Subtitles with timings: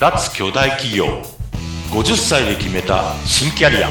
[0.00, 1.06] 脱巨大企業。
[1.90, 3.88] 50歳で決めた新キャリア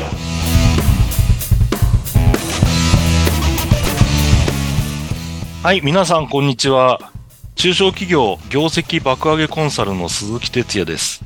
[5.61, 7.11] はい皆さんこんにちは。
[7.55, 11.25] 中小企業業績爆上げコンサルの鈴木哲也です。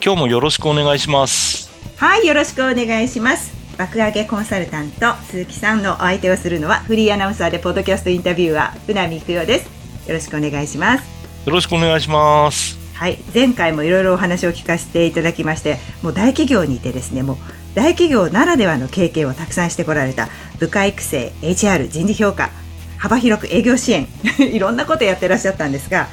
[0.00, 1.68] 今日もよろしくお願いします。
[1.96, 3.52] はいよろしくお願いします。
[3.76, 10.06] 爆上げコンサルタント鈴木さんのお相手をするのはフリーアナウンサーでポッドキャストインタビュアー船見育代です。
[10.06, 11.04] よろしくお願いします。
[11.44, 13.18] よろしくお願いしますはい。
[13.34, 17.36] 前回もいろいろお話を聞かせていただきましてもう大企業にいてですねもう
[17.74, 20.28] 大企業ならではの経験をたくさんしてこられた
[20.58, 22.50] 部下育成 HR 人事評価
[22.96, 24.08] 幅広く営業支援
[24.40, 26.08] いろんなことやってらっしゃったんですが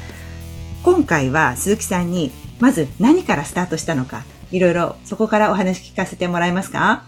[0.82, 7.02] 今回は鈴木さんにまず何からスタートしたのかいろいろそこからお話聞かせてもらえますか？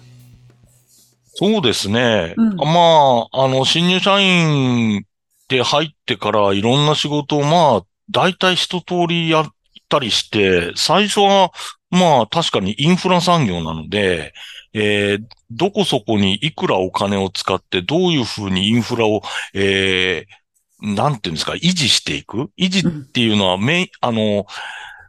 [1.38, 2.32] そうですね。
[2.38, 2.56] うん。
[2.56, 5.04] まあ、あの、新入社員
[5.48, 9.46] で入ってからいろんな仕事を、まあ、大体一通りやっ
[9.88, 11.52] たりして、最初は、
[11.90, 14.32] まあ、確かにインフラ産業なので、
[14.72, 19.22] えーどこそこにいくらお金を使って、どういうふうにインフラを、
[19.54, 22.50] えーなんていうんですか、維持していく？
[22.58, 24.44] 維持っていうのは、メイン、あの、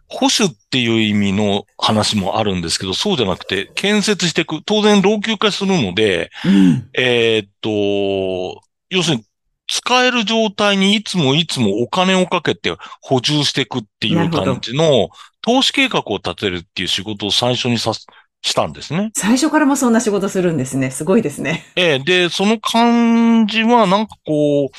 [0.08, 4.62] 保守っていう意味の話もあるんですけど、そうじゃなくて、建設していく。
[4.64, 6.90] 当然老朽化するので、うん。
[6.94, 9.26] えーっと、要するに、
[9.68, 15.10] 使える状態にいつもいつもお金をかけて補充していくっていう感じの
[15.42, 18.08] 投資計画を立てるっていう仕事を最初にさす、
[18.42, 19.12] したんですね。
[19.16, 20.92] 最初からもそんな仕事するんですね。
[20.92, 21.66] すごいですね。
[21.76, 22.00] ええ。
[22.00, 24.70] で、その感じはなんかこう、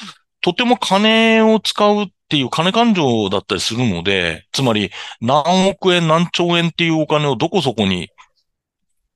[0.40, 8.08] とても金を使うっていう金勘定だったりするので、つまり何億円何兆円っていうお金をどこそこに、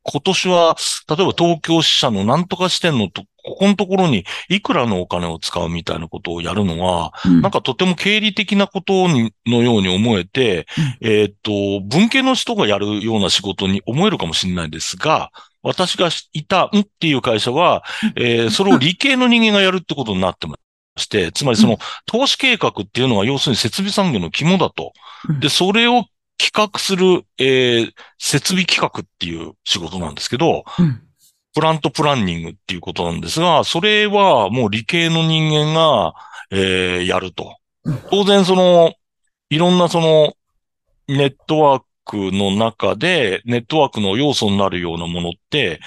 [0.02, 0.76] 今年は、
[1.08, 7.12] 例えば東京支社のなんとか支店のと、ここのところにいくらのお金を使うみたいなことをやるのは、
[7.42, 10.66] なんかとても経理的なことにのように思えて、
[11.00, 15.30] えーっと、文系の人がやるような仕事に思えるかもしれないですが、
[15.62, 17.84] 私がいた、んっていう会社は、
[18.16, 20.56] えーそれを理系の人間がやるってことになってま
[20.96, 24.92] して、つまりその投資計画っていうのは要するに設備産業の肝だと。
[25.28, 25.40] うん。
[25.40, 26.04] で、それを
[26.38, 31.02] 企画する、えー設備企画っていう仕事なんですけど、うん
[31.54, 36.14] プラントプランニングっていうことなんですが、それはもう理系の人間が、
[36.50, 37.98] えーやるとうん。
[38.10, 38.94] 当然その、
[39.50, 40.34] いろんなその、
[41.08, 45.80] ネットワークの中で、ネットワークの要素になるようなものって、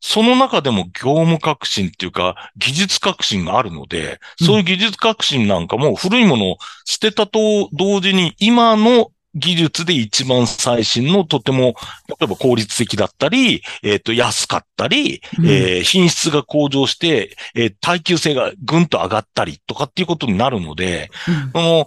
[0.00, 6.56] その中でも業務革新っていうか、技術革新があるので、そういう技術革新なんかも古いものを
[6.86, 11.74] 捨てたと同時に、今の技術で一番最新のとても、
[12.08, 15.46] 例えば効率的だったり、えっ、と、安かったり、うん。
[15.46, 21.50] えー品質が向上して、えー耐久性がぐんと上がったりとかっていうことになるので、うん。
[21.52, 21.86] その、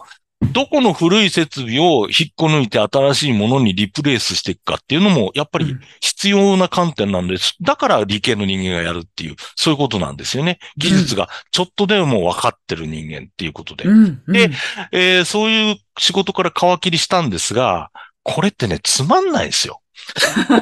[0.52, 7.56] どこの古い設備を引っこ抜いて新しいものにリプレイスしていくかっていうのも、やっぱり必要な観点なんです。
[7.62, 10.60] だから理系の人間がやるっていう、そういうことなんですよね。
[10.78, 13.86] 技術がちょっとでも分かってる人間っていうことで。
[13.86, 14.50] うんうんで
[14.92, 17.92] えーそういう仕事から皮切りしたんですが、
[18.24, 19.82] これってね、つまんないんですよ。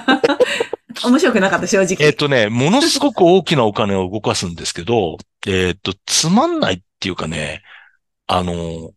[1.03, 7.63] 面白くなかった正直えっ、とね、ものすごく大きなお金を動かすんですけど、えっ、と、つまんないっていうかね、
[8.27, 8.91] あの、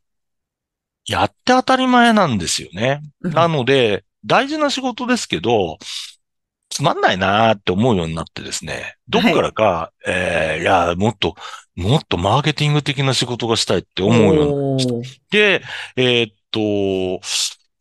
[1.07, 3.01] やって当たり前なんですよね。
[3.23, 3.33] うん。
[3.33, 5.79] なので、大事な仕事ですけど、
[6.71, 11.37] つまんないなーって思うようになってですね、どっからか、えーいや、もっと、
[11.77, 14.57] もっとマーケティング的な仕事がしたいって思うようになっ
[15.31, 15.63] て。
[15.97, 16.35] えーっ
[17.21, 17.21] と、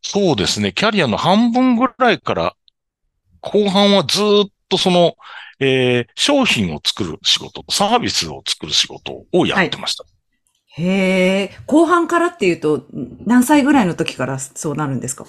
[0.02, 2.56] そうですね、キャリアの半分ぐらいから、
[3.40, 5.16] 後半はずーっとその、
[5.60, 10.04] えー商品を作る仕事、サービスを作る仕事をやってました。
[10.76, 12.86] へえ、後半からっていうと、
[13.24, 15.24] 何歳ぐらいの時からそうなるんですか？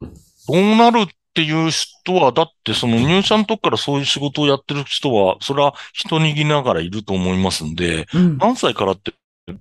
[0.00, 8.38] どうなるっていう人は、だってその入社の時からそういう仕事をやってる人は、それは一握りながらいると思いますんで、うん。
[8.38, 9.12] 何歳からって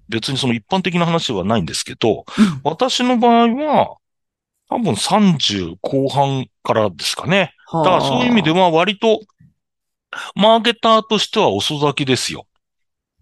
[0.09, 3.97] 別にその一般的な話はないんですけど、うん私の場合は、
[4.69, 7.53] 多分30後半からですかね。
[7.71, 9.21] だからそういう意味では割と、
[10.35, 12.45] マーケターとしては遅咲きですよ。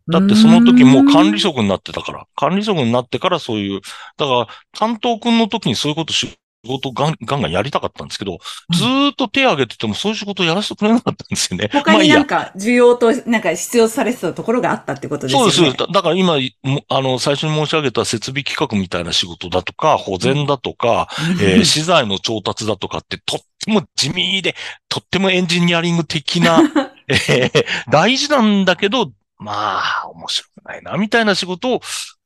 [0.09, 2.25] だってその時もう管理職になってたから。
[2.35, 3.81] 管理職になってからそういう、
[4.17, 4.47] だから
[4.77, 8.37] 担当君の時にそういうこと仕事ガンガンやりたかったんですけど、
[8.73, 11.69] ずーっと手を挙げててもそういう仕事やらせてくれなかったんですよね。
[11.73, 15.51] 他になんか需要となんか必要とされてたところがあったってことですよね。
[15.51, 15.77] そうです。
[15.77, 21.09] だだから今、もあの、最初に申し上げた設備企画みたいな仕事だとか、保全だとか、
[21.41, 24.55] えー資材の調達だとかってとっても地味で、
[24.87, 26.61] とってもエンジニアリング的な、
[27.09, 29.11] えー大事なんだけど、
[29.43, 31.81] まあ、面白くないな、みたいな仕事を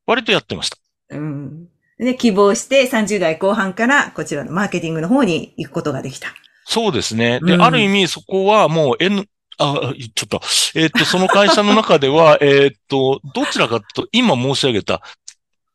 [0.05, 0.77] 割とやってました。
[1.09, 1.67] うん。
[1.97, 6.29] で、希望して30代後半からこちらのマーケティングの方に行くことができた。
[6.65, 7.39] そうですね。
[7.41, 9.25] で、うんある意味そこはもう N、
[9.57, 10.41] あ、言っちゃった。
[10.75, 15.01] えっと、その会社の中では、 えっと、どちらかと今申し上げた、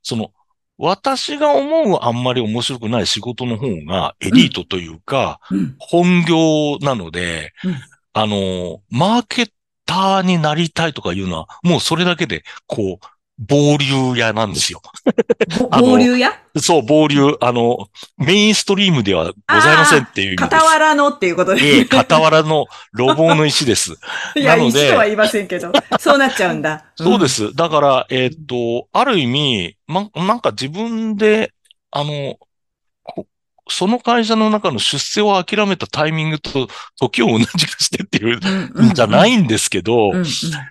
[0.02, 0.30] その、
[0.78, 5.74] 私が思うあんまり面白くない仕事の方がエリートというか、うん。
[5.78, 7.76] 本業なので、うん
[8.14, 9.50] あの、マーケッ
[9.92, 13.06] ターになりたいとかいうのは、もうそれだけで、こう、
[13.38, 14.80] 暴流屋なんですよ。
[15.70, 20.62] あの合流やそう、暴流、あの、メインストリームではございませんっていう意味です。
[20.64, 21.62] 傍らのっていうことで。
[21.62, 23.94] ええ、傍らの路傍の石です。
[24.36, 25.72] いや、なので石とは言いませんけど。
[25.98, 26.84] そうなっちゃうんだ。
[26.96, 27.28] そうで。
[27.28, 27.54] す。
[27.54, 31.52] だから、えーっと、ある意味、ま、なんか自分で、
[31.90, 32.36] あの、
[33.02, 33.26] こ
[33.68, 38.40] その会社の中の出世を諦めたタイミングと時を同じくしてっていう
[38.74, 38.94] うんん。
[38.94, 40.12] じゃないんですけど、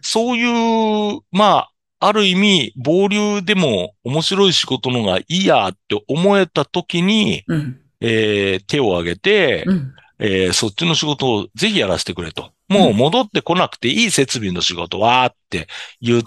[0.02, 7.78] そういう、まあ、ある意味、暴流でも面白い仕事のがいいやって思えた時に、うん。
[8.04, 9.94] えー手を挙げて、うん。
[10.20, 12.52] えーそっちの仕事をぜひやらせてくれと。
[12.68, 15.68] もう戻ってこなくていい設備の仕事はって
[16.02, 16.24] 言っ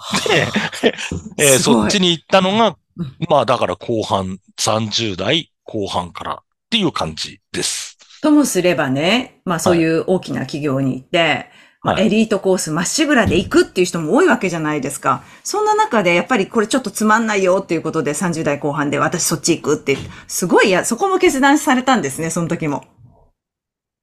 [1.37, 7.97] て、 そっちに行ったのがうん、まあだから後半、30代後半からっていう感じです。
[8.21, 11.49] ともすればね、まあそういう大きな企業に行って、
[11.83, 15.23] まあはいエリートコースまっしぐらで行くっていう人も多いわけじゃないですか。
[15.43, 19.95] そんな中でやっぱりこれちょっとつまんないよっていうことで30代後半で私そっち行くって、
[20.27, 22.85] すごいや、そこも決断されたんですね、その時も。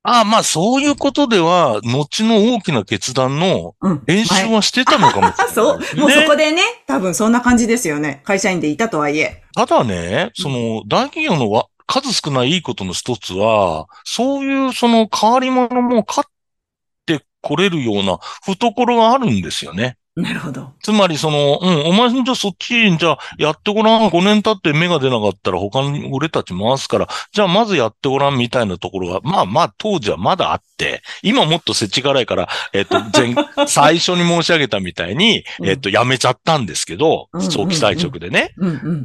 [0.05, 4.03] ああ、まあそういうことでは、後の大きな決断のうん。
[4.07, 5.97] 練習はしてたのかもしれない、 そう。
[5.97, 6.47] もうそこで。
[6.47, 8.21] でね、多分そんな感じですよね。
[8.25, 9.43] 会社員でいたとはいえ。
[9.55, 16.31] ただね、その大企業のわ数少ないいいことの一つは、そういうその変わり者も勝っ
[17.05, 19.99] てこれるような懐があるんですよね。
[20.15, 20.75] なるほど。
[20.83, 24.11] つまりその、うん、お前じゃあそっち、じゃあやってごらん。
[24.11, 33.35] 5年経って芽が出なかったら他に俺たち回すから、じゃあまずやってごらんみたいなところが、まあまあ当時はまだあって、今もっと世知辛いから、えっと、前、
[33.67, 35.69] 最初に申し上げたみたいに、うん。
[35.69, 38.53] えっと、辞めちゃったんですけど早期退職でね。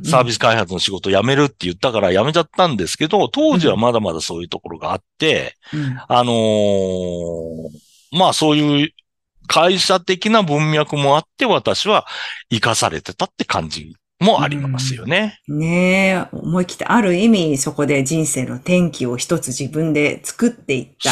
[0.04, 5.98] サービス開発の仕事を辞めるって言ったから辞めちゃったんですけど、当時はまだまだそういうところがあって、うん。
[6.06, 8.90] あのーまあそういう
[9.48, 12.06] 会社的な文脈もあって私は
[12.52, 15.40] 生かされてたって感じもありますよね。
[15.48, 21.12] ねえ、思い切ってある意味そこで人生の転機を一つ自分で作っていった。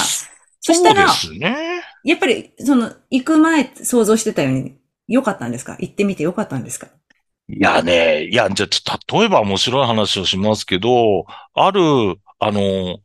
[0.62, 1.82] そしたら、そうですね。
[2.04, 4.78] やっぱりその行く前想像してたように
[5.08, 5.78] 良かったんですか？
[5.80, 6.88] 行ってみて良かったんですか？
[7.48, 11.82] いやね、いや、じゃあ、例えば面白い話をしますけど、ある、
[12.40, 12.98] あの、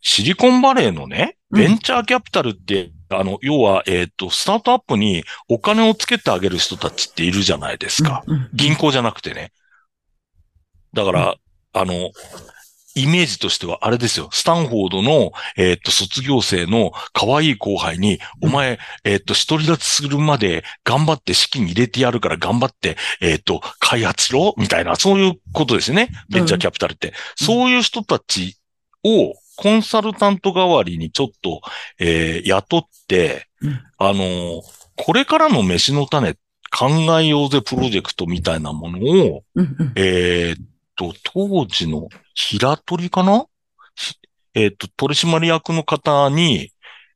[0.00, 8.24] シリコンバレーのね、うんベンチャーキャピタルって、あの、要は、えっ、と、スタートアップにお金をつけてあげる人たちっているじゃないですか。
[8.26, 9.52] うん銀行じゃなくてね。
[10.92, 11.36] だから、
[11.72, 12.12] あの、
[12.94, 14.28] イメージとしてはあれですよ。
[14.32, 26.08] スタンフォードの、えっ、と、卒業生の可愛い後輩に、お前、えっ、と、独り立ちするまで頑張って資金入れてやるから頑張って、えっ、と、開発しろみたいな、そういうことですよね。
[26.30, 27.12] ベンチャーキャピタルって。
[27.34, 28.56] そういう人たち
[29.02, 31.60] をコンサルタント代わりにちょっと、
[31.98, 33.80] えー雇って、うん。
[33.98, 34.60] あのー
[34.96, 36.34] これからの飯の種
[36.70, 36.88] 考
[37.20, 39.92] えようぜプロジェクトみたいなものを、うんうん。
[39.96, 43.46] えーっと、当時の平取かな？
[43.96, 44.14] ひ
[44.54, 46.70] えーっと、取締役の方に、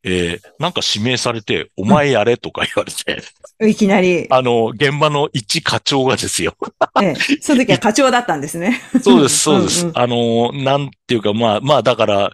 [0.05, 3.23] えーなんか指名されて、お前やれとか言われて、
[3.69, 6.57] いきなり、あの、現場の一課長がですよ。
[7.03, 8.81] ええ、その時は課長だったんですね。
[9.03, 9.83] そうです、そうです。
[9.83, 12.31] うんうんあの、なんていうか、まあ、まあ、だから、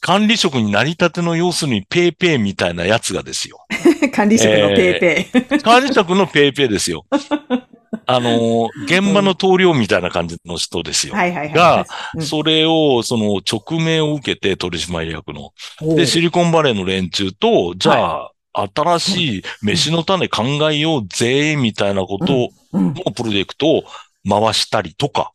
[0.00, 3.64] 管理職になり立ての要するにペイペイみたいなやつがですよ。
[4.12, 5.58] 管理職のペイペイ。
[5.60, 7.06] 管理職のペーペーですよ。
[8.06, 11.14] あの、現場の棟梁みたいな感じの人ですよ。
[11.14, 11.54] はいはいはい。
[11.54, 12.22] が、うん。
[12.22, 15.52] それを、その、直命を受けて、取締役の。
[15.96, 18.32] で、シリコンバレーの連中と、じゃあ、
[18.74, 22.94] 新しい飯の種考えようぜ、みたいなことうん。
[22.94, 23.82] のプロジェクトを
[24.28, 25.32] 回したりとか、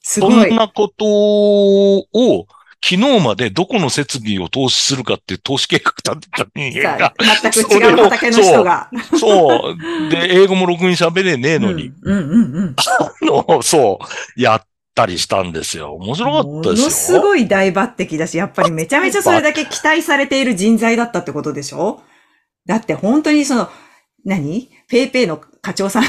[0.00, 0.48] そん。
[0.56, 2.46] なことを、
[2.82, 8.90] 昨日までどこの設備を投資するかって投資計画立てた人間さが、あ全く違う畑の人が。
[9.18, 9.76] そう。
[10.10, 12.76] で、英語もろくに喋れねえのに、うんうんうんうん。
[12.78, 13.98] あのそ
[14.36, 14.62] う、やっ
[14.94, 15.92] たりしたんですよ。
[15.94, 16.62] 面白かったですよ。
[16.62, 22.02] ものすごい大抜擢だし、やっぱりめちゃめちゃそれだけ期待されている人材だったってことでしょ？
[22.66, 23.68] だって本当にその、
[24.24, 24.70] 何？
[24.88, 26.04] ペーペーの課長さん。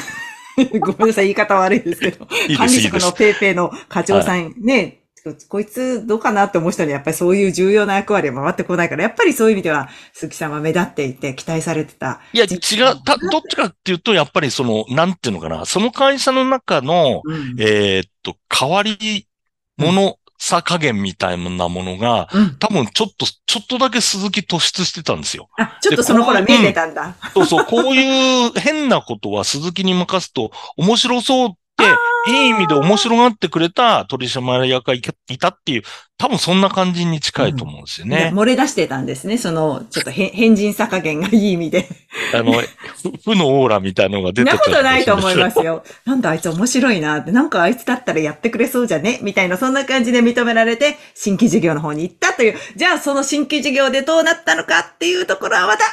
[0.79, 2.27] ごめんなさい、言い方悪いですけど。
[2.47, 3.11] いい管理職の。
[3.11, 5.00] ペーペーの課長さん、ね、
[5.47, 12.21] こいつどうかなって思う人にやっぱりそういう重要な役割は回ってこないから、やっぱりそういう意味では、鈴木さんは目立っていて期待されてた。
[12.33, 17.55] いや、違う、た、どっちかっていうと、やっぱりその、なんていうのかな、その会社の中の、うん。
[17.59, 19.27] えーっと、変わり
[19.77, 22.57] 者さ加減みたいなものが、うん。
[22.57, 25.49] 多分ちょっと、ちょっとだけ鈴木突出してたんですよ。
[25.59, 27.15] あ、ちょっとその頃は見えてたんだ。
[27.35, 31.83] そうそう、こういう変なことは鈴木に任すと面白そうって、
[32.27, 35.83] いい意味で面白がってくれた取締役がいたっていう、
[36.17, 38.31] 多分そんな感じに近いと思うんですよね。
[38.33, 39.39] 漏れ出してたんですね。
[39.39, 41.87] その、ちょっと変変人さ加減がいい意味で。
[42.35, 42.61] あの、ふ
[43.31, 45.51] 負のオーラみたいなのが出てなこたとないと思いまよ。
[45.51, 45.83] すよ。
[46.05, 52.57] なんだあいつ面白いなって、なんかあいつだったらやってくれそうじゃねみたいな、そんな感じで認められて、新規事業の方に行ったという。
[52.75, 55.83] じゃあその新規事業でどうなったのかっていうところはまた、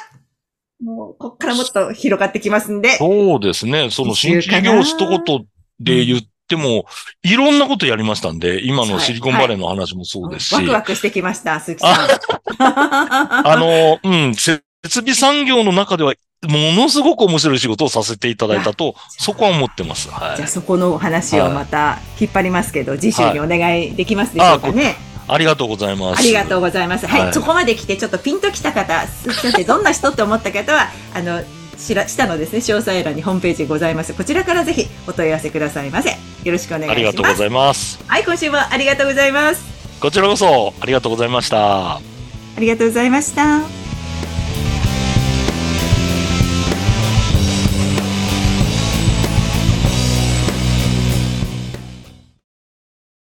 [0.84, 2.98] もう、こっからもっと広がってきますんで。
[2.98, 3.88] そうですね。
[3.90, 5.46] その新規事業一言
[5.80, 6.86] で言っても、
[7.22, 10.54] いろんなことやりましたんで、今のシリコンバレーの話もそうですし。
[10.54, 12.08] ワクワクしてきました、鈴木さん。
[12.58, 16.14] あの、うん、設備産業の中では、
[16.46, 20.08] ものすごく面白い仕事をさせていただいたと、そこは思ってます。
[20.08, 20.50] はじゃあい。
[20.50, 24.96] そこのお話をまた引っ張りますけど、次週にお願いできますでしょうかね。
[25.28, 26.20] ありがとうございます。
[26.20, 27.06] ありがとうございます。
[27.06, 31.42] はい、はいそこまで来てちょっとピンときた方、鈴木先生どんな人って思った方は、あの、
[31.78, 34.12] しら下のですね、詳細欄にホームページございます。
[34.12, 36.10] こちらからぜひお問い合わせくださいませ。
[36.10, 36.16] よ
[36.52, 36.90] ろしくお願いします。
[36.92, 38.00] ありがとうございます。
[38.06, 39.62] はい、今週もありがとうございます。
[40.00, 41.96] こちらこそ、ありがとうございました。
[41.96, 42.00] あ
[42.58, 43.77] りがとうございました。